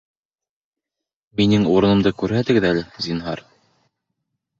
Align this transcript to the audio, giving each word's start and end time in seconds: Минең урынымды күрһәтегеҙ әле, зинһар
Минең 1.41 1.67
урынымды 1.73 2.13
күрһәтегеҙ 2.21 2.65
әле, 2.71 2.87
зинһар 3.09 3.43